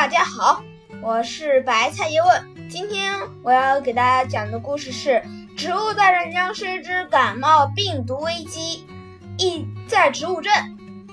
[0.00, 0.62] 大家好，
[1.02, 2.70] 我是白菜叶问。
[2.70, 5.22] 今天我要给大家讲的故事是
[5.58, 8.86] 《植物大战僵尸之感冒病毒危机》。
[9.38, 10.50] 一在植物镇，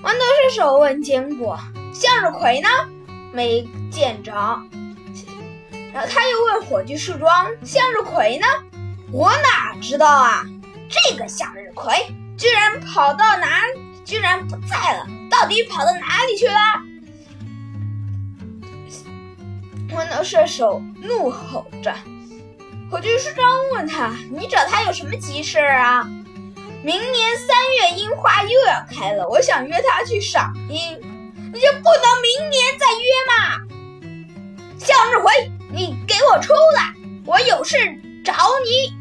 [0.02, 1.58] 豌豆射手问坚果
[1.92, 2.68] ：“向日葵呢？”
[3.30, 4.32] 没见着。
[5.92, 8.46] 然后他又问火炬树桩：“向日葵呢？”
[9.12, 10.46] 我哪知道啊！
[10.88, 11.94] 这个向日葵
[12.38, 13.60] 居然跑到哪？
[14.06, 15.06] 居然不在了！
[15.30, 16.56] 到底跑到哪里去了？
[19.94, 21.94] 豌豆射手怒吼着。
[22.90, 26.08] 火炬树桩问他：“你找他有什么急事儿啊？”
[26.82, 30.98] 明年三月樱花又要开了，我想约他去赏樱。
[31.52, 33.34] 你就不能明年再约吗？
[34.78, 36.94] 向日葵，你给我出来！
[37.26, 37.76] 我有事
[38.24, 38.96] 找你。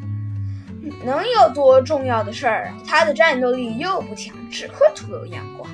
[1.05, 2.73] 能有多重要的事儿啊？
[2.87, 5.69] 他的战斗力又不强，只会徒有阳光。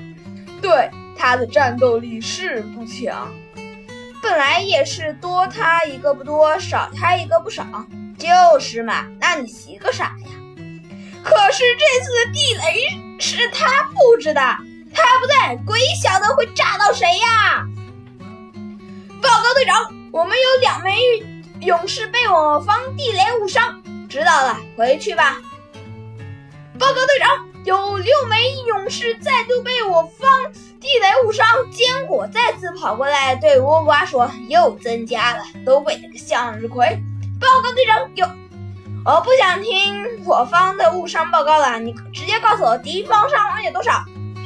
[0.60, 3.32] 对，他的战斗力是不强，
[4.24, 7.62] 本来也是多他一个不多，少他一个不少，
[8.18, 9.04] 就是嘛。
[9.20, 10.28] 那你急个啥呀？
[11.22, 14.40] 可是这次的地雷是他布置的，
[14.94, 17.66] 他不在，鬼晓得会炸到谁呀？
[19.20, 20.98] 报告队长，我们有两枚
[21.60, 23.82] 勇士被我方地雷误伤。
[24.08, 25.36] 知道了，回去吧。
[26.78, 30.30] 报告队长，有六枚勇士再度被我方。
[31.74, 36.86] 坚果再次跑过来对倭瓜说：“又增加了，都被那个向日葵。”
[37.40, 38.26] 报告队长，有，
[39.04, 44.04] 我不想听我方的误伤报告了，你直接告诉我敌方伤亡有多少。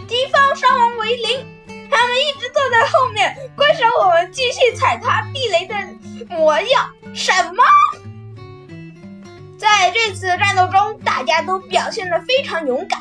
[0.08, 1.46] 敌方伤亡为零，
[1.90, 5.74] 他们一直坐在后面观赏我们继续踩踏地雷的
[6.34, 6.90] 模样。
[7.14, 7.62] 什么？
[9.58, 13.00] 在这次战斗中，大家都表现得非常勇敢。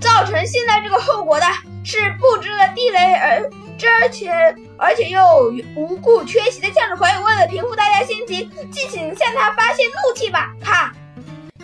[0.00, 1.46] 造成现在这个后果的
[1.88, 3.50] 是布置了地雷，而
[4.02, 4.30] 而且
[4.76, 7.08] 而且又无故缺席的向日葵。
[7.08, 10.54] 为了平复大家心情，敬请向他发泄怒气吧！
[10.62, 10.92] 哈，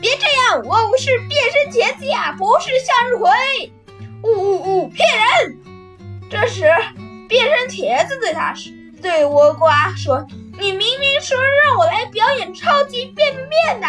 [0.00, 3.72] 别这样，我是变身茄子呀，不是向日葵！
[4.22, 5.58] 呜呜呜，骗人！
[6.30, 6.72] 这时，
[7.28, 8.54] 变身茄子对他
[9.02, 10.26] 对倭瓜说
[10.58, 13.86] ：“你明明说让我来表演超级变变变的。”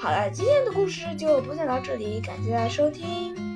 [0.00, 3.47] 好了，今天的故事就播讲到这里，感谢大家收听。